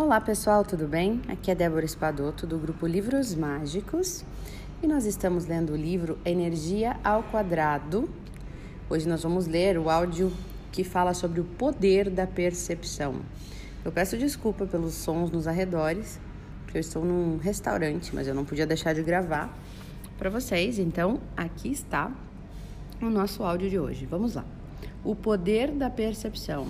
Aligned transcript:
Olá 0.00 0.20
pessoal, 0.20 0.64
tudo 0.64 0.86
bem? 0.86 1.20
Aqui 1.26 1.50
é 1.50 1.56
Débora 1.56 1.84
Espadoto 1.84 2.46
do 2.46 2.56
grupo 2.56 2.86
Livros 2.86 3.34
Mágicos 3.34 4.24
e 4.80 4.86
nós 4.86 5.04
estamos 5.04 5.46
lendo 5.46 5.72
o 5.72 5.76
livro 5.76 6.16
Energia 6.24 6.96
ao 7.02 7.24
Quadrado. 7.24 8.08
Hoje 8.88 9.08
nós 9.08 9.24
vamos 9.24 9.48
ler 9.48 9.76
o 9.76 9.90
áudio 9.90 10.32
que 10.70 10.84
fala 10.84 11.14
sobre 11.14 11.40
o 11.40 11.44
poder 11.44 12.10
da 12.10 12.28
percepção. 12.28 13.16
Eu 13.84 13.90
peço 13.90 14.16
desculpa 14.16 14.66
pelos 14.66 14.94
sons 14.94 15.32
nos 15.32 15.48
arredores, 15.48 16.20
porque 16.62 16.78
eu 16.78 16.80
estou 16.80 17.04
num 17.04 17.36
restaurante, 17.36 18.14
mas 18.14 18.28
eu 18.28 18.36
não 18.36 18.44
podia 18.44 18.68
deixar 18.68 18.94
de 18.94 19.02
gravar 19.02 19.52
para 20.16 20.30
vocês. 20.30 20.78
Então, 20.78 21.20
aqui 21.36 21.72
está 21.72 22.12
o 23.02 23.10
nosso 23.10 23.42
áudio 23.42 23.68
de 23.68 23.80
hoje. 23.80 24.06
Vamos 24.06 24.36
lá. 24.36 24.44
O 25.02 25.16
poder 25.16 25.72
da 25.72 25.90
percepção. 25.90 26.68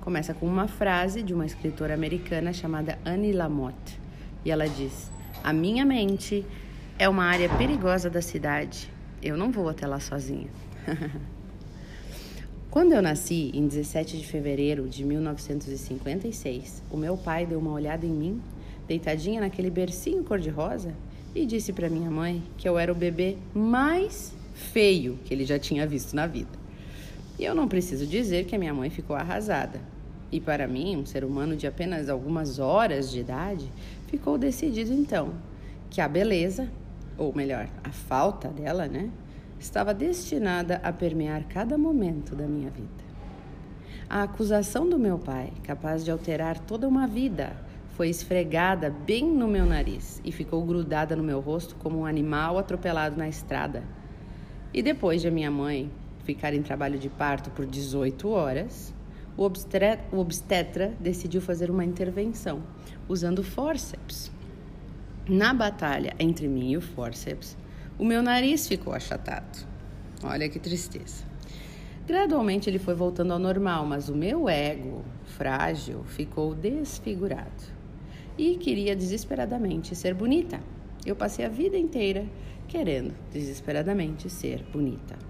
Começa 0.00 0.32
com 0.32 0.46
uma 0.46 0.66
frase 0.66 1.22
de 1.22 1.34
uma 1.34 1.44
escritora 1.44 1.92
americana 1.92 2.52
chamada 2.52 2.98
Annie 3.04 3.32
Lamott. 3.32 3.76
E 4.44 4.50
ela 4.50 4.66
diz: 4.66 5.10
A 5.44 5.52
minha 5.52 5.84
mente 5.84 6.44
é 6.98 7.08
uma 7.08 7.24
área 7.24 7.48
perigosa 7.56 8.08
da 8.08 8.22
cidade. 8.22 8.90
Eu 9.22 9.36
não 9.36 9.50
vou 9.50 9.68
até 9.68 9.86
lá 9.86 10.00
sozinha. 10.00 10.48
Quando 12.70 12.92
eu 12.92 13.02
nasci, 13.02 13.50
em 13.52 13.66
17 13.66 14.16
de 14.16 14.26
fevereiro 14.26 14.88
de 14.88 15.04
1956, 15.04 16.84
o 16.90 16.96
meu 16.96 17.16
pai 17.16 17.44
deu 17.44 17.58
uma 17.58 17.72
olhada 17.72 18.06
em 18.06 18.12
mim, 18.12 18.40
deitadinha 18.86 19.40
naquele 19.40 19.70
bercinho 19.70 20.22
cor-de-rosa, 20.22 20.94
e 21.34 21.44
disse 21.44 21.72
para 21.72 21.88
minha 21.88 22.10
mãe 22.10 22.42
que 22.56 22.68
eu 22.68 22.78
era 22.78 22.92
o 22.92 22.94
bebê 22.94 23.36
mais 23.52 24.32
feio 24.54 25.18
que 25.24 25.34
ele 25.34 25.44
já 25.44 25.58
tinha 25.58 25.86
visto 25.86 26.14
na 26.14 26.26
vida. 26.26 26.59
E 27.40 27.44
eu 27.46 27.54
não 27.54 27.66
preciso 27.66 28.06
dizer 28.06 28.44
que 28.44 28.54
a 28.54 28.58
minha 28.58 28.74
mãe 28.74 28.90
ficou 28.90 29.16
arrasada. 29.16 29.80
E 30.30 30.38
para 30.38 30.68
mim, 30.68 30.98
um 30.98 31.06
ser 31.06 31.24
humano 31.24 31.56
de 31.56 31.66
apenas 31.66 32.10
algumas 32.10 32.58
horas 32.58 33.10
de 33.10 33.20
idade, 33.20 33.72
ficou 34.08 34.36
decidido 34.36 34.92
então 34.92 35.32
que 35.88 36.02
a 36.02 36.06
beleza, 36.06 36.68
ou 37.16 37.34
melhor, 37.34 37.66
a 37.82 37.88
falta 37.88 38.48
dela, 38.48 38.86
né, 38.86 39.08
estava 39.58 39.94
destinada 39.94 40.82
a 40.84 40.92
permear 40.92 41.44
cada 41.44 41.78
momento 41.78 42.36
da 42.36 42.46
minha 42.46 42.68
vida. 42.68 43.10
A 44.06 44.24
acusação 44.24 44.86
do 44.86 44.98
meu 44.98 45.18
pai, 45.18 45.50
capaz 45.62 46.04
de 46.04 46.10
alterar 46.10 46.58
toda 46.58 46.86
uma 46.86 47.06
vida, 47.06 47.56
foi 47.96 48.10
esfregada 48.10 48.90
bem 48.90 49.24
no 49.24 49.48
meu 49.48 49.64
nariz 49.64 50.20
e 50.22 50.30
ficou 50.30 50.62
grudada 50.62 51.16
no 51.16 51.22
meu 51.22 51.40
rosto 51.40 51.74
como 51.76 52.00
um 52.00 52.06
animal 52.06 52.58
atropelado 52.58 53.16
na 53.16 53.30
estrada. 53.30 53.82
E 54.74 54.82
depois 54.82 55.22
de 55.22 55.30
minha 55.30 55.50
mãe 55.50 55.90
ficar 56.30 56.54
em 56.54 56.62
trabalho 56.62 56.96
de 56.96 57.08
parto 57.08 57.50
por 57.50 57.66
18 57.66 58.28
horas, 58.30 58.94
o 59.36 59.42
obstetra, 59.42 59.98
o 60.12 60.18
obstetra 60.18 60.94
decidiu 61.00 61.40
fazer 61.40 61.72
uma 61.72 61.84
intervenção 61.84 62.62
usando 63.08 63.42
forceps. 63.42 64.30
Na 65.28 65.52
batalha 65.52 66.14
entre 66.20 66.46
mim 66.46 66.70
e 66.70 66.76
o 66.76 66.80
forceps, 66.80 67.56
o 67.98 68.04
meu 68.04 68.22
nariz 68.22 68.68
ficou 68.68 68.92
achatado. 68.92 69.66
Olha 70.22 70.48
que 70.48 70.60
tristeza. 70.60 71.24
Gradualmente 72.06 72.70
ele 72.70 72.78
foi 72.78 72.94
voltando 72.94 73.32
ao 73.32 73.38
normal, 73.38 73.84
mas 73.84 74.08
o 74.08 74.14
meu 74.14 74.48
ego 74.48 75.04
frágil 75.36 76.04
ficou 76.04 76.54
desfigurado. 76.54 77.64
E 78.38 78.56
queria 78.56 78.94
desesperadamente 78.94 79.96
ser 79.96 80.14
bonita. 80.14 80.60
Eu 81.04 81.16
passei 81.16 81.44
a 81.44 81.48
vida 81.48 81.76
inteira 81.76 82.24
querendo 82.68 83.14
desesperadamente 83.32 84.30
ser 84.30 84.62
bonita. 84.72 85.29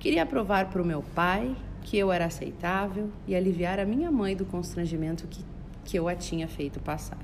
Queria 0.00 0.24
provar 0.24 0.70
para 0.70 0.80
o 0.80 0.84
meu 0.84 1.02
pai 1.12 1.56
que 1.82 1.98
eu 1.98 2.12
era 2.12 2.26
aceitável 2.26 3.10
e 3.26 3.34
aliviar 3.34 3.80
a 3.80 3.84
minha 3.84 4.12
mãe 4.12 4.36
do 4.36 4.44
constrangimento 4.44 5.26
que, 5.26 5.44
que 5.84 5.98
eu 5.98 6.06
a 6.06 6.14
tinha 6.14 6.46
feito 6.46 6.78
passar. 6.78 7.18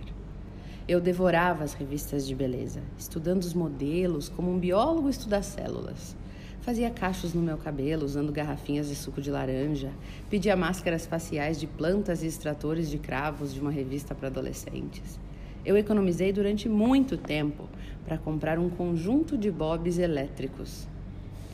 Eu 0.88 1.00
devorava 1.00 1.62
as 1.62 1.72
revistas 1.72 2.26
de 2.26 2.34
beleza, 2.34 2.80
estudando 2.98 3.44
os 3.44 3.54
modelos 3.54 4.28
como 4.28 4.50
um 4.52 4.58
biólogo 4.58 5.08
estuda 5.08 5.40
células. 5.40 6.16
Fazia 6.62 6.90
cachos 6.90 7.32
no 7.32 7.40
meu 7.40 7.56
cabelo 7.56 8.04
usando 8.04 8.32
garrafinhas 8.32 8.88
de 8.88 8.96
suco 8.96 9.22
de 9.22 9.30
laranja, 9.30 9.92
pedia 10.28 10.56
máscaras 10.56 11.06
faciais 11.06 11.60
de 11.60 11.68
plantas 11.68 12.24
e 12.24 12.26
extratores 12.26 12.90
de 12.90 12.98
cravos 12.98 13.54
de 13.54 13.60
uma 13.60 13.70
revista 13.70 14.16
para 14.16 14.26
adolescentes. 14.26 15.20
Eu 15.64 15.76
economizei 15.76 16.32
durante 16.32 16.68
muito 16.68 17.16
tempo 17.16 17.68
para 18.04 18.18
comprar 18.18 18.58
um 18.58 18.68
conjunto 18.68 19.38
de 19.38 19.48
bobs 19.48 19.96
elétricos 19.96 20.88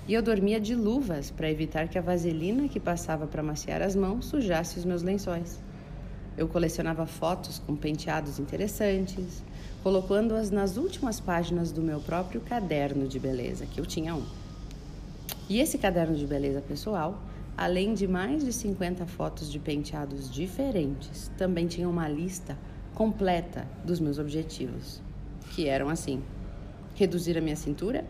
e 0.09 0.15
eu 0.15 0.23
dormia 0.23 0.61
de 0.61 0.75
luvas 0.75 1.31
para 1.31 1.51
evitar 1.51 1.89
que 1.89 1.99
a 1.99 2.03
vaselina 2.03 2.69
que 2.69 2.81
passava 2.81 3.27
para 3.27 3.43
maciar 3.43 3.83
as 3.83 3.95
mãos 3.95 4.27
sujasse 4.27 4.79
os 4.79 4.85
meus 4.85 5.03
lençóis. 5.03 5.61
Eu 6.37 6.49
colecionava 6.49 7.07
fotos 7.07 7.59
com 7.59 7.77
penteados 7.77 8.39
interessantes, 8.39 9.43
colocando-as 9.83 10.51
nas 10.51 10.77
últimas 10.77 11.21
páginas 11.21 11.71
do 11.71 11.83
meu 11.83 12.01
próprio 12.01 12.41
caderno 12.41 13.07
de 13.07 13.19
beleza, 13.19 13.67
que 13.67 13.81
eu 13.81 13.87
tinha 13.87 14.15
um. 14.15 14.25
E 15.49 15.59
esse 15.59 15.79
caderno 15.79 16.17
de 16.17 16.27
beleza 16.27 16.61
pessoal, 16.61 17.21
além 17.57 17.93
de 17.93 18.07
mais 18.07 18.45
de 18.45 18.53
50 18.53 19.05
fotos 19.07 19.51
de 19.51 19.59
penteados 19.59 20.31
diferentes, 20.31 21.31
também 21.37 21.67
tinha 21.67 21.89
uma 21.89 22.09
lista 22.09 22.57
completa 22.95 23.67
dos 23.85 24.01
meus 24.01 24.19
objetivos, 24.19 25.03
que 25.55 25.67
eram 25.67 25.89
assim: 25.89 26.23
reduzir 26.95 27.37
a 27.37 27.41
minha 27.41 27.57
cintura, 27.57 28.05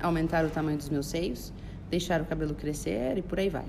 aumentar 0.00 0.44
o 0.44 0.50
tamanho 0.50 0.78
dos 0.78 0.88
meus 0.88 1.06
seios, 1.06 1.52
deixar 1.90 2.20
o 2.20 2.24
cabelo 2.24 2.54
crescer 2.54 3.18
e 3.18 3.22
por 3.22 3.38
aí 3.38 3.48
vai. 3.48 3.66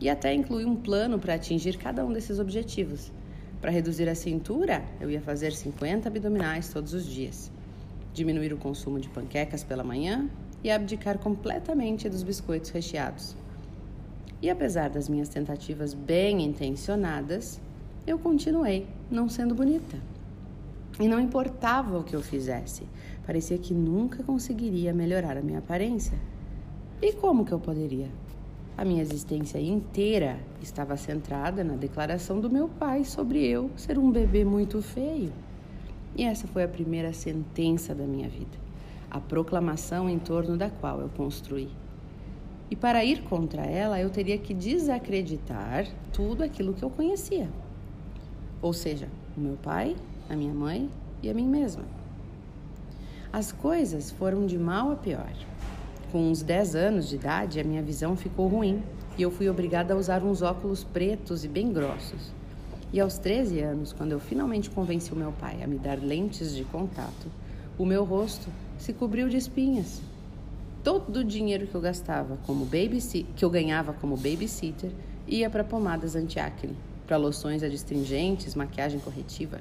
E 0.00 0.08
até 0.08 0.34
incluir 0.34 0.64
um 0.64 0.76
plano 0.76 1.18
para 1.18 1.34
atingir 1.34 1.76
cada 1.76 2.04
um 2.04 2.12
desses 2.12 2.38
objetivos. 2.38 3.12
Para 3.60 3.70
reduzir 3.70 4.08
a 4.08 4.14
cintura, 4.14 4.84
eu 5.00 5.10
ia 5.10 5.20
fazer 5.20 5.52
50 5.52 6.08
abdominais 6.08 6.68
todos 6.68 6.92
os 6.92 7.06
dias, 7.06 7.50
diminuir 8.12 8.52
o 8.52 8.58
consumo 8.58 9.00
de 9.00 9.08
panquecas 9.08 9.64
pela 9.64 9.82
manhã 9.82 10.28
e 10.62 10.70
abdicar 10.70 11.18
completamente 11.18 12.08
dos 12.08 12.22
biscoitos 12.22 12.70
recheados. 12.70 13.36
E 14.42 14.50
apesar 14.50 14.90
das 14.90 15.08
minhas 15.08 15.28
tentativas 15.28 15.94
bem 15.94 16.42
intencionadas, 16.42 17.60
eu 18.06 18.18
continuei 18.18 18.86
não 19.10 19.28
sendo 19.28 19.54
bonita. 19.54 20.13
E 21.00 21.08
não 21.08 21.18
importava 21.18 21.98
o 21.98 22.04
que 22.04 22.14
eu 22.14 22.22
fizesse, 22.22 22.84
parecia 23.26 23.58
que 23.58 23.74
nunca 23.74 24.22
conseguiria 24.22 24.92
melhorar 24.92 25.36
a 25.36 25.42
minha 25.42 25.58
aparência. 25.58 26.16
E 27.02 27.12
como 27.12 27.44
que 27.44 27.52
eu 27.52 27.58
poderia? 27.58 28.08
A 28.76 28.84
minha 28.84 29.02
existência 29.02 29.58
inteira 29.60 30.38
estava 30.60 30.96
centrada 30.96 31.62
na 31.62 31.74
declaração 31.74 32.40
do 32.40 32.50
meu 32.50 32.68
pai 32.68 33.04
sobre 33.04 33.44
eu 33.44 33.70
ser 33.76 33.98
um 33.98 34.10
bebê 34.10 34.44
muito 34.44 34.80
feio. 34.82 35.32
E 36.16 36.22
essa 36.22 36.46
foi 36.46 36.62
a 36.62 36.68
primeira 36.68 37.12
sentença 37.12 37.94
da 37.94 38.04
minha 38.04 38.28
vida, 38.28 38.56
a 39.10 39.20
proclamação 39.20 40.08
em 40.08 40.18
torno 40.18 40.56
da 40.56 40.70
qual 40.70 41.00
eu 41.00 41.08
construí. 41.08 41.68
E 42.70 42.76
para 42.76 43.04
ir 43.04 43.22
contra 43.24 43.62
ela, 43.62 44.00
eu 44.00 44.10
teria 44.10 44.38
que 44.38 44.54
desacreditar 44.54 45.86
tudo 46.12 46.42
aquilo 46.42 46.72
que 46.72 46.82
eu 46.82 46.90
conhecia. 46.90 47.48
Ou 48.62 48.72
seja, 48.72 49.08
o 49.36 49.40
meu 49.40 49.56
pai, 49.56 49.96
a 50.28 50.36
minha 50.36 50.54
mãe 50.54 50.88
e 51.22 51.30
a 51.30 51.34
mim 51.34 51.46
mesma. 51.46 51.84
As 53.32 53.50
coisas 53.50 54.10
foram 54.10 54.46
de 54.46 54.58
mal 54.58 54.92
a 54.92 54.96
pior. 54.96 55.32
Com 56.12 56.30
uns 56.30 56.42
10 56.42 56.76
anos 56.76 57.08
de 57.08 57.16
idade, 57.16 57.58
a 57.58 57.64
minha 57.64 57.82
visão 57.82 58.16
ficou 58.16 58.46
ruim 58.46 58.82
e 59.18 59.22
eu 59.22 59.30
fui 59.30 59.48
obrigada 59.48 59.94
a 59.94 59.96
usar 59.96 60.22
uns 60.22 60.42
óculos 60.42 60.84
pretos 60.84 61.44
e 61.44 61.48
bem 61.48 61.72
grossos. 61.72 62.32
E 62.92 63.00
aos 63.00 63.18
13 63.18 63.60
anos, 63.60 63.92
quando 63.92 64.12
eu 64.12 64.20
finalmente 64.20 64.70
convenci 64.70 65.12
o 65.12 65.16
meu 65.16 65.32
pai 65.32 65.62
a 65.62 65.66
me 65.66 65.78
dar 65.78 65.98
lentes 65.98 66.54
de 66.54 66.62
contato, 66.64 67.26
o 67.76 67.84
meu 67.84 68.04
rosto 68.04 68.48
se 68.78 68.92
cobriu 68.92 69.28
de 69.28 69.36
espinhas. 69.36 70.00
Todo 70.84 71.16
o 71.16 71.24
dinheiro 71.24 71.66
que 71.66 71.74
eu 71.74 71.80
gastava 71.80 72.38
como 72.46 72.64
babysitter, 72.64 73.34
que 73.34 73.44
eu 73.44 73.50
ganhava 73.50 73.92
como 73.94 74.16
babysitter 74.16 74.92
ia 75.26 75.50
para 75.50 75.64
pomadas 75.64 76.14
anti-acne, 76.14 76.76
para 77.06 77.16
loções 77.16 77.62
adstringentes, 77.64 78.54
maquiagem 78.54 79.00
corretiva 79.00 79.60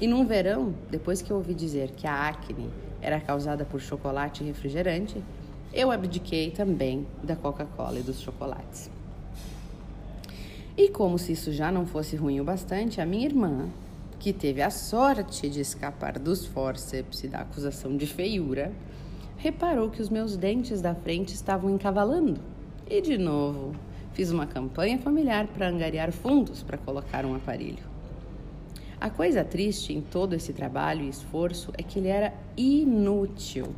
e 0.00 0.06
num 0.06 0.24
verão, 0.24 0.74
depois 0.90 1.20
que 1.20 1.30
eu 1.30 1.36
ouvi 1.36 1.54
dizer 1.54 1.90
que 1.90 2.06
a 2.06 2.28
acne 2.28 2.70
era 3.00 3.20
causada 3.20 3.64
por 3.64 3.80
chocolate 3.80 4.44
e 4.44 4.46
refrigerante, 4.46 5.22
eu 5.72 5.90
abdiquei 5.90 6.50
também 6.50 7.06
da 7.22 7.34
Coca-Cola 7.34 7.98
e 7.98 8.02
dos 8.02 8.20
chocolates. 8.20 8.90
E 10.76 10.88
como 10.88 11.18
se 11.18 11.32
isso 11.32 11.52
já 11.52 11.72
não 11.72 11.84
fosse 11.84 12.14
ruim 12.14 12.40
o 12.40 12.44
bastante, 12.44 13.00
a 13.00 13.06
minha 13.06 13.26
irmã, 13.26 13.68
que 14.18 14.32
teve 14.32 14.62
a 14.62 14.70
sorte 14.70 15.48
de 15.48 15.60
escapar 15.60 16.18
dos 16.18 16.46
fórceps 16.46 17.24
e 17.24 17.28
da 17.28 17.40
acusação 17.40 17.96
de 17.96 18.06
feiura, 18.06 18.72
reparou 19.36 19.90
que 19.90 20.00
os 20.00 20.08
meus 20.08 20.36
dentes 20.36 20.80
da 20.80 20.94
frente 20.94 21.34
estavam 21.34 21.70
encavalando. 21.70 22.40
E 22.88 23.00
de 23.00 23.18
novo, 23.18 23.74
fiz 24.12 24.30
uma 24.30 24.46
campanha 24.46 24.98
familiar 24.98 25.46
para 25.48 25.68
angariar 25.68 26.12
fundos 26.12 26.62
para 26.62 26.78
colocar 26.78 27.26
um 27.26 27.34
aparelho. 27.34 27.97
A 29.00 29.08
coisa 29.08 29.44
triste 29.44 29.92
em 29.92 30.00
todo 30.00 30.34
esse 30.34 30.52
trabalho 30.52 31.04
e 31.04 31.08
esforço 31.08 31.72
é 31.78 31.84
que 31.84 32.00
ele 32.00 32.08
era 32.08 32.34
inútil. 32.56 33.68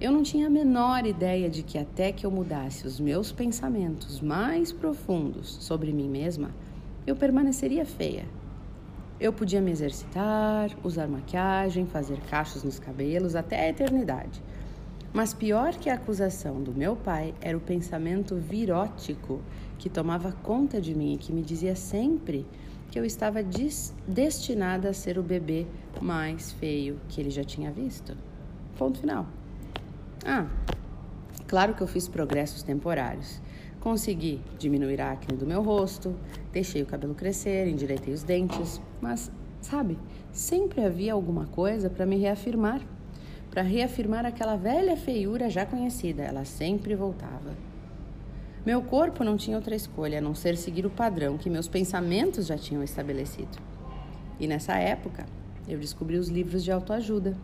Eu 0.00 0.12
não 0.12 0.22
tinha 0.22 0.46
a 0.46 0.50
menor 0.50 1.04
ideia 1.04 1.50
de 1.50 1.64
que 1.64 1.76
até 1.76 2.12
que 2.12 2.24
eu 2.24 2.30
mudasse 2.30 2.86
os 2.86 3.00
meus 3.00 3.32
pensamentos 3.32 4.20
mais 4.20 4.70
profundos 4.70 5.48
sobre 5.60 5.92
mim 5.92 6.08
mesma, 6.08 6.54
eu 7.04 7.16
permaneceria 7.16 7.84
feia. 7.84 8.24
Eu 9.18 9.32
podia 9.32 9.60
me 9.60 9.72
exercitar, 9.72 10.70
usar 10.84 11.08
maquiagem, 11.08 11.84
fazer 11.84 12.20
cachos 12.30 12.62
nos 12.62 12.78
cabelos 12.78 13.34
até 13.34 13.62
a 13.62 13.68
eternidade. 13.70 14.40
Mas 15.12 15.34
pior 15.34 15.74
que 15.74 15.90
a 15.90 15.94
acusação 15.94 16.62
do 16.62 16.72
meu 16.72 16.94
pai 16.94 17.34
era 17.40 17.56
o 17.56 17.60
pensamento 17.60 18.36
virótico 18.36 19.40
que 19.76 19.88
tomava 19.90 20.30
conta 20.30 20.80
de 20.80 20.94
mim 20.94 21.14
e 21.14 21.18
que 21.18 21.32
me 21.32 21.42
dizia 21.42 21.74
sempre 21.74 22.46
que 22.90 22.98
eu 22.98 23.04
estava 23.04 23.40
destinada 24.06 24.90
a 24.90 24.92
ser 24.92 25.18
o 25.18 25.22
bebê 25.22 25.66
mais 26.00 26.52
feio 26.52 26.98
que 27.08 27.20
ele 27.20 27.30
já 27.30 27.44
tinha 27.44 27.70
visto. 27.70 28.16
Ponto 28.76 28.98
final. 28.98 29.26
Ah, 30.24 30.46
claro 31.46 31.74
que 31.74 31.82
eu 31.82 31.86
fiz 31.86 32.08
progressos 32.08 32.62
temporários. 32.62 33.40
Consegui 33.80 34.40
diminuir 34.58 35.00
a 35.00 35.12
acne 35.12 35.36
do 35.36 35.46
meu 35.46 35.62
rosto, 35.62 36.14
deixei 36.52 36.82
o 36.82 36.86
cabelo 36.86 37.14
crescer, 37.14 37.68
endireitei 37.68 38.12
os 38.12 38.22
dentes, 38.22 38.80
mas, 39.00 39.30
sabe, 39.60 39.96
sempre 40.32 40.84
havia 40.84 41.12
alguma 41.12 41.46
coisa 41.46 41.88
para 41.88 42.04
me 42.04 42.16
reafirmar. 42.16 42.80
Para 43.50 43.62
reafirmar 43.62 44.26
aquela 44.26 44.56
velha 44.56 44.96
feiura 44.96 45.48
já 45.48 45.64
conhecida, 45.64 46.22
ela 46.22 46.44
sempre 46.44 46.94
voltava. 46.94 47.54
Meu 48.66 48.82
corpo 48.82 49.24
não 49.24 49.36
tinha 49.36 49.56
outra 49.56 49.74
escolha 49.74 50.18
a 50.18 50.20
não 50.20 50.34
ser 50.34 50.56
seguir 50.56 50.84
o 50.84 50.90
padrão 50.90 51.38
que 51.38 51.48
meus 51.48 51.68
pensamentos 51.68 52.46
já 52.46 52.58
tinham 52.58 52.82
estabelecido. 52.82 53.56
E 54.38 54.46
nessa 54.46 54.74
época, 54.74 55.24
eu 55.66 55.78
descobri 55.78 56.18
os 56.18 56.28
livros 56.28 56.62
de 56.62 56.72
autoajuda. 56.72 57.34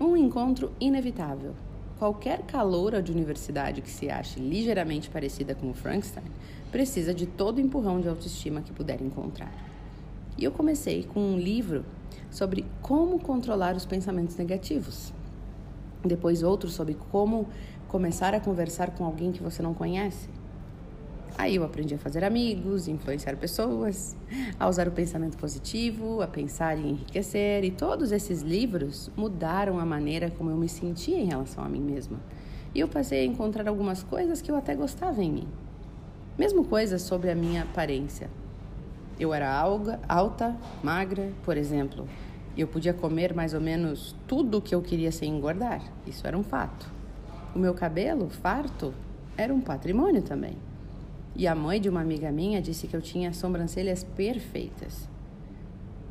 Um 0.00 0.16
encontro 0.16 0.72
inevitável, 0.80 1.54
Qualquer 1.98 2.42
caloura 2.42 3.00
de 3.00 3.12
universidade 3.12 3.80
que 3.80 3.90
se 3.90 4.10
ache 4.10 4.40
ligeiramente 4.40 5.08
parecida 5.08 5.54
com 5.54 5.70
o 5.70 5.74
Frankenstein 5.74 6.24
precisa 6.70 7.14
de 7.14 7.24
todo 7.24 7.58
o 7.58 7.60
empurrão 7.60 8.00
de 8.00 8.08
autoestima 8.08 8.60
que 8.60 8.72
puder 8.72 9.00
encontrar. 9.00 9.52
E 10.36 10.42
eu 10.42 10.50
comecei 10.50 11.04
com 11.04 11.20
um 11.20 11.38
livro 11.38 11.84
sobre 12.30 12.66
como 12.82 13.20
controlar 13.20 13.76
os 13.76 13.86
pensamentos 13.86 14.36
negativos. 14.36 15.12
Depois 16.04 16.42
outro 16.42 16.68
sobre 16.68 16.94
como 17.12 17.46
começar 17.86 18.34
a 18.34 18.40
conversar 18.40 18.90
com 18.90 19.04
alguém 19.04 19.30
que 19.30 19.42
você 19.42 19.62
não 19.62 19.72
conhece. 19.72 20.28
Aí 21.36 21.56
eu 21.56 21.64
aprendi 21.64 21.94
a 21.94 21.98
fazer 21.98 22.22
amigos, 22.22 22.86
influenciar 22.86 23.36
pessoas, 23.36 24.16
a 24.58 24.68
usar 24.68 24.86
o 24.86 24.92
pensamento 24.92 25.36
positivo, 25.36 26.22
a 26.22 26.28
pensar 26.28 26.78
em 26.78 26.90
enriquecer, 26.90 27.64
e 27.64 27.72
todos 27.72 28.12
esses 28.12 28.40
livros 28.40 29.10
mudaram 29.16 29.80
a 29.80 29.84
maneira 29.84 30.30
como 30.30 30.50
eu 30.50 30.56
me 30.56 30.68
sentia 30.68 31.18
em 31.18 31.26
relação 31.26 31.64
a 31.64 31.68
mim 31.68 31.80
mesma. 31.80 32.20
E 32.72 32.80
eu 32.80 32.88
passei 32.88 33.20
a 33.20 33.24
encontrar 33.24 33.68
algumas 33.68 34.02
coisas 34.02 34.40
que 34.40 34.50
eu 34.50 34.56
até 34.56 34.74
gostava 34.76 35.22
em 35.22 35.30
mim. 35.30 35.48
Mesmo 36.38 36.64
coisas 36.64 37.02
sobre 37.02 37.30
a 37.30 37.34
minha 37.34 37.62
aparência. 37.62 38.30
Eu 39.18 39.34
era 39.34 39.52
alga, 39.52 40.00
alta, 40.08 40.56
magra, 40.82 41.30
por 41.44 41.56
exemplo. 41.56 42.08
Eu 42.56 42.68
podia 42.68 42.94
comer 42.94 43.34
mais 43.34 43.54
ou 43.54 43.60
menos 43.60 44.14
tudo 44.26 44.58
o 44.58 44.62
que 44.62 44.74
eu 44.74 44.82
queria 44.82 45.10
sem 45.10 45.36
engordar. 45.36 45.82
Isso 46.06 46.26
era 46.26 46.38
um 46.38 46.42
fato. 46.44 46.88
O 47.54 47.58
meu 47.58 47.74
cabelo, 47.74 48.28
farto, 48.28 48.94
era 49.36 49.52
um 49.52 49.60
patrimônio 49.60 50.22
também. 50.22 50.56
E 51.36 51.48
a 51.48 51.54
mãe 51.54 51.80
de 51.80 51.88
uma 51.88 52.00
amiga 52.00 52.30
minha 52.30 52.62
disse 52.62 52.86
que 52.86 52.94
eu 52.94 53.02
tinha 53.02 53.32
sobrancelhas 53.32 54.04
perfeitas. 54.04 55.08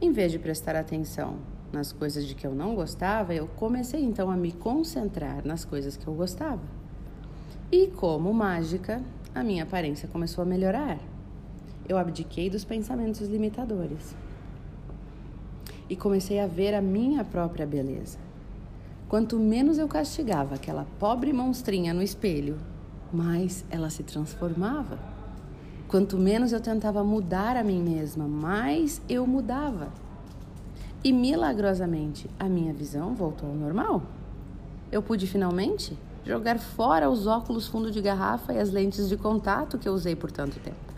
Em 0.01 0.11
vez 0.11 0.33
de 0.33 0.39
prestar 0.39 0.75
atenção 0.75 1.37
nas 1.71 1.93
coisas 1.93 2.25
de 2.25 2.35
que 2.35 2.45
eu 2.45 2.53
não 2.53 2.75
gostava, 2.75 3.33
eu 3.33 3.47
comecei 3.47 4.03
então 4.03 4.29
a 4.29 4.35
me 4.35 4.51
concentrar 4.51 5.45
nas 5.45 5.63
coisas 5.63 5.95
que 5.95 6.05
eu 6.05 6.13
gostava. 6.13 6.61
E 7.71 7.87
como 7.87 8.33
mágica, 8.33 9.01
a 9.33 9.43
minha 9.43 9.63
aparência 9.63 10.09
começou 10.09 10.41
a 10.41 10.45
melhorar. 10.45 10.99
Eu 11.87 11.97
abdiquei 11.97 12.49
dos 12.49 12.65
pensamentos 12.65 13.27
limitadores 13.29 14.15
e 15.89 15.95
comecei 15.95 16.39
a 16.39 16.47
ver 16.47 16.73
a 16.73 16.81
minha 16.81 17.23
própria 17.23 17.65
beleza. 17.65 18.17
Quanto 19.07 19.39
menos 19.39 19.77
eu 19.77 19.87
castigava 19.87 20.55
aquela 20.55 20.85
pobre 20.99 21.31
monstrinha 21.31 21.93
no 21.93 22.01
espelho, 22.01 22.57
mais 23.11 23.63
ela 23.69 23.89
se 23.89 24.03
transformava. 24.03 25.12
Quanto 25.87 26.17
menos 26.17 26.51
eu 26.51 26.59
tentava 26.59 27.03
mudar 27.03 27.55
a 27.55 27.63
mim 27.63 27.81
mesma, 27.81 28.27
mais 28.27 29.01
eu 29.07 29.27
mudava. 29.27 29.89
E 31.03 31.11
milagrosamente 31.11 32.29
a 32.39 32.45
minha 32.45 32.73
visão 32.73 33.13
voltou 33.13 33.49
ao 33.49 33.55
normal. 33.55 34.01
Eu 34.91 35.03
pude 35.03 35.27
finalmente 35.27 35.97
jogar 36.25 36.57
fora 36.57 37.09
os 37.09 37.27
óculos 37.27 37.67
fundo 37.67 37.91
de 37.91 38.01
garrafa 38.01 38.53
e 38.53 38.59
as 38.59 38.71
lentes 38.71 39.09
de 39.09 39.17
contato 39.17 39.77
que 39.77 39.87
eu 39.87 39.93
usei 39.93 40.15
por 40.15 40.31
tanto 40.31 40.59
tempo. 40.59 40.93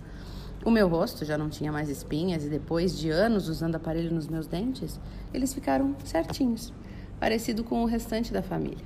O 0.63 0.71
meu 0.71 0.87
rosto 0.87 1.25
já 1.25 1.37
não 1.37 1.49
tinha 1.49 1.71
mais 1.71 1.89
espinhas 1.89 2.43
e 2.43 2.49
depois 2.49 2.97
de 2.97 3.09
anos 3.09 3.49
usando 3.49 3.75
aparelho 3.75 4.13
nos 4.13 4.27
meus 4.27 4.47
dentes, 4.47 4.99
eles 5.33 5.53
ficaram 5.53 5.95
certinhos, 6.03 6.73
parecido 7.19 7.63
com 7.63 7.83
o 7.83 7.85
restante 7.85 8.33
da 8.33 8.41
família. 8.41 8.83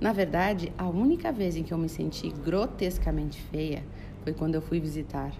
Na 0.00 0.12
verdade, 0.12 0.72
a 0.78 0.88
única 0.88 1.32
vez 1.32 1.56
em 1.56 1.62
que 1.62 1.74
eu 1.74 1.78
me 1.78 1.88
senti 1.88 2.30
grotescamente 2.30 3.42
feia 3.50 3.84
foi 4.28 4.34
quando 4.34 4.56
eu 4.56 4.60
fui 4.60 4.78
visitar 4.78 5.32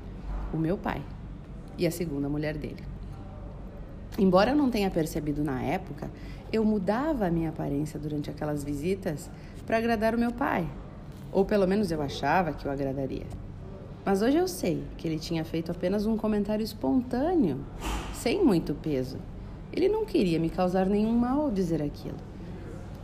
o 0.51 0.57
meu 0.57 0.79
pai 0.79 1.03
e 1.77 1.87
a 1.87 1.91
segunda 1.91 2.27
mulher 2.27 2.57
dele. 2.57 2.83
Embora 4.19 4.53
eu 4.53 4.57
não 4.57 4.71
tenha 4.71 4.91
percebido 4.91 5.45
na 5.45 5.63
época, 5.63 6.11
eu 6.51 6.65
mudava 6.65 7.27
a 7.27 7.31
minha 7.31 7.51
aparência 7.51 8.01
durante 8.01 8.31
aquelas 8.31 8.65
visitas 8.65 9.31
para 9.67 9.77
agradar 9.77 10.15
o 10.15 10.19
meu 10.19 10.33
pai, 10.33 10.67
ou 11.31 11.45
pelo 11.45 11.69
menos 11.69 11.91
eu 11.91 12.01
achava 12.01 12.55
que 12.55 12.67
o 12.67 12.71
agradaria. 12.71 13.27
Mas 14.07 14.23
hoje 14.23 14.39
eu 14.39 14.49
sei 14.49 14.83
que 14.97 15.07
ele 15.07 15.19
tinha 15.19 15.45
feito 15.45 15.71
apenas 15.71 16.07
um 16.07 16.17
comentário 16.17 16.65
espontâneo, 16.65 17.61
sem 18.15 18.43
muito 18.43 18.73
peso. 18.75 19.19
Ele 19.71 19.91
não 19.91 20.07
queria 20.07 20.39
me 20.39 20.49
causar 20.49 20.87
nenhum 20.87 21.13
mal 21.13 21.43
ao 21.43 21.51
dizer 21.51 21.83
aquilo. 21.83 22.17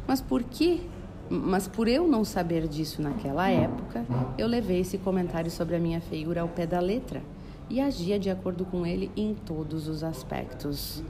Mas 0.07 0.23
por 0.23 0.43
que 0.43 0.81
mas 1.29 1.67
por 1.67 1.89
eu 1.89 2.07
não 2.07 2.25
saber 2.25 2.69
disso 2.69 3.01
naquela 3.01 3.49
época, 3.49 4.05
eu 4.37 4.47
levei 4.47 4.81
esse 4.81 4.99
comentário 4.99 5.51
sobre 5.51 5.77
a 5.77 5.79
minha 5.79 6.01
feiura 6.01 6.43
ao 6.43 6.49
pé 6.49 6.67
da 6.67 6.81
letra 6.81 7.23
e 7.71 7.81
agia 7.81 8.19
de 8.19 8.29
acordo 8.31 8.65
com 8.65 8.87
ele 8.87 9.11
em 9.17 9.35
todos 9.35 9.89
os 9.89 10.05
aspectos. 10.05 11.03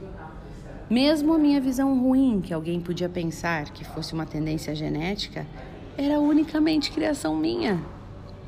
Mesmo 0.89 1.33
a 1.33 1.37
minha 1.37 1.59
visão 1.59 1.99
ruim, 1.99 2.41
que 2.41 2.53
alguém 2.53 2.79
podia 2.79 3.09
pensar 3.09 3.71
que 3.71 3.83
fosse 3.83 4.13
uma 4.13 4.25
tendência 4.25 4.73
genética, 4.75 5.45
era 5.97 6.19
unicamente 6.19 6.91
criação 6.91 7.35
minha. 7.35 7.81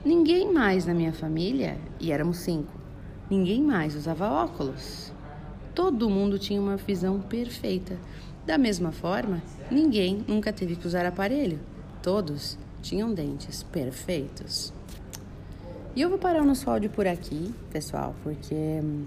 Ninguém 0.06 0.54
mais 0.54 0.86
na 0.86 0.94
minha 0.94 1.12
família, 1.12 1.78
e 2.00 2.12
éramos 2.12 2.38
cinco, 2.38 2.72
ninguém 3.30 3.62
mais 3.62 3.96
usava 3.96 4.30
óculos. 4.30 5.12
Todo 5.74 6.10
mundo 6.10 6.40
tinha 6.40 6.62
uma 6.62 6.78
visão 6.78 7.20
perfeita. 7.20 7.98
Da 8.48 8.58
mesma 8.58 8.94
forma, 8.94 9.44
ninguém 9.70 10.24
nunca 10.26 10.54
teve 10.54 10.78
que 10.78 10.88
usar 10.88 11.06
aparelho. 11.06 11.60
Todos 12.02 12.58
tinham 12.82 13.14
dentes 13.14 13.62
perfeitos. 13.62 14.72
E 15.94 16.02
eu 16.02 16.08
vou 16.08 16.18
parar 16.18 16.42
o 16.44 16.46
nosso 16.46 16.70
áudio 16.70 16.90
por 16.90 17.06
aqui, 17.06 17.54
pessoal, 17.74 18.16
porque 18.24 18.56
hum, 18.56 19.04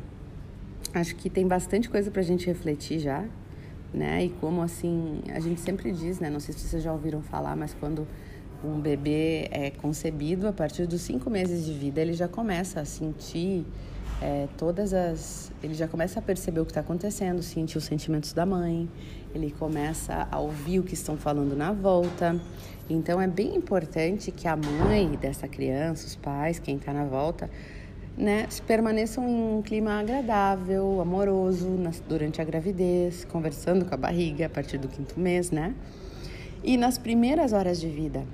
acho 0.92 1.16
que 1.16 1.30
tem 1.30 1.49
bastante 1.49 1.88
coisa 1.88 2.11
pra 2.11 2.20
gente 2.20 2.47
refletir 2.47 2.99
já, 2.99 3.25
né? 3.94 4.26
E 4.26 4.28
como 4.28 4.61
assim, 4.61 5.23
a 5.32 5.40
gente 5.40 5.62
sempre 5.62 5.90
diz, 5.90 6.20
né? 6.20 6.28
Não 6.28 6.38
sei 6.38 6.52
se 6.52 6.61
vocês 6.61 6.82
já 6.82 6.92
ouviram 6.92 7.23
falar, 7.23 7.56
mas 7.56 7.75
quando 7.80 8.06
um 8.62 8.78
bebê 8.78 9.49
é 9.50 9.70
concebido, 9.70 10.49
a 10.49 10.52
partir 10.52 10.87
dos 10.87 11.00
cinco 11.00 11.30
meses 11.30 11.64
de 11.64 11.73
vida, 11.73 11.99
ele 11.99 12.12
já 12.12 12.28
começa 12.28 12.78
a 12.78 12.85
sentir 12.85 13.64
é, 14.21 14.47
todas 14.57 14.93
as. 14.93 15.50
Ele 15.62 15.75
já 15.75 15.89
começa 15.89 16.19
a 16.19 16.23
perceber 16.23 16.61
o 16.61 16.65
que 16.65 16.71
está 16.71 16.81
acontecendo, 16.81 17.43
sentir 17.43 17.79
os 17.79 17.85
sentimentos 17.85 18.33
da 18.33 18.45
mãe, 18.45 18.89
ele 19.35 19.50
começa 19.50 20.29
a 20.31 20.39
ouvir 20.39 20.79
o 20.79 20.83
que 20.83 20.95
estão 20.95 21.17
falando 21.17 21.57
na 21.57 21.73
volta. 21.73 22.39
Então 22.89 23.21
é 23.21 23.27
bem 23.27 23.55
importante 23.57 24.31
que 24.33 24.49
a 24.49 24.57
mãe 24.57 25.11
dessa 25.21 25.47
criança, 25.47 26.07
os 26.07 26.17
pais, 26.17 26.59
quem 26.59 26.77
está 26.77 26.93
na 26.93 27.05
volta, 27.05 27.49
né, 28.17 28.47
permaneçam 28.67 29.27
em 29.27 29.59
um 29.59 29.62
clima 29.62 29.99
agradável, 29.99 31.00
amoroso 31.00 31.69
nas, 31.71 32.00
durante 32.00 32.43
a 32.43 32.45
gravidez, 32.45 33.25
conversando 33.25 33.85
com 33.85 33.95
a 33.95 33.97
barriga 33.97 34.47
a 34.47 34.49
partir 34.49 34.77
do 34.77 34.89
quinto 34.89 35.19
mês, 35.19 35.50
né? 35.50 35.75
E 36.62 36.77
nas 36.77 36.99
primeiras 36.99 37.53
horas 37.55 37.81
de 37.81 37.89
vida, 37.89 38.27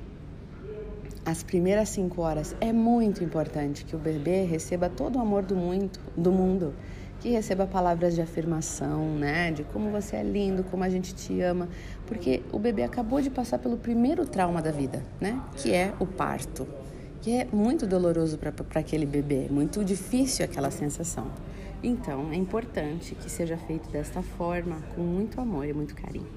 as 1.26 1.42
primeiras 1.42 1.88
cinco 1.88 2.22
horas, 2.22 2.54
é 2.60 2.72
muito 2.72 3.24
importante 3.24 3.84
que 3.84 3.96
o 3.96 3.98
bebê 3.98 4.44
receba 4.44 4.88
todo 4.88 5.16
o 5.16 5.20
amor 5.20 5.42
do, 5.42 5.56
muito, 5.56 5.98
do 6.16 6.30
mundo, 6.30 6.72
que 7.18 7.30
receba 7.30 7.66
palavras 7.66 8.14
de 8.14 8.22
afirmação, 8.22 9.04
né? 9.16 9.50
De 9.50 9.64
como 9.64 9.90
você 9.90 10.14
é 10.14 10.22
lindo, 10.22 10.62
como 10.62 10.84
a 10.84 10.88
gente 10.88 11.12
te 11.12 11.40
ama, 11.40 11.68
porque 12.06 12.44
o 12.52 12.60
bebê 12.60 12.84
acabou 12.84 13.20
de 13.20 13.28
passar 13.28 13.58
pelo 13.58 13.76
primeiro 13.76 14.24
trauma 14.24 14.62
da 14.62 14.70
vida, 14.70 15.02
né? 15.20 15.42
Que 15.56 15.74
é 15.74 15.92
o 15.98 16.06
parto, 16.06 16.64
que 17.20 17.32
é 17.32 17.48
muito 17.52 17.88
doloroso 17.88 18.38
para 18.38 18.80
aquele 18.80 19.04
bebê, 19.04 19.48
muito 19.50 19.84
difícil 19.84 20.44
aquela 20.44 20.70
sensação. 20.70 21.26
Então, 21.82 22.30
é 22.30 22.36
importante 22.36 23.16
que 23.16 23.28
seja 23.28 23.56
feito 23.56 23.90
desta 23.90 24.22
forma, 24.22 24.76
com 24.94 25.02
muito 25.02 25.40
amor 25.40 25.66
e 25.66 25.72
muito 25.72 25.96
carinho. 25.96 26.35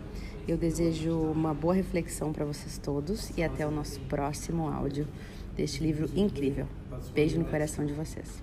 Eu 0.50 0.58
desejo 0.58 1.16
uma 1.16 1.54
boa 1.54 1.76
reflexão 1.76 2.34
para 2.34 2.44
vocês 2.44 2.80
todos 2.80 3.30
e 3.38 3.44
até 3.44 3.68
o 3.68 3.70
nosso 3.70 4.00
próximo 4.10 4.68
áudio 4.68 5.08
deste 5.56 5.84
livro 5.84 6.10
incrível. 6.16 6.66
Beijo 7.14 7.38
no 7.38 7.46
coração 7.46 7.86
de 7.86 7.94
vocês. 7.94 8.42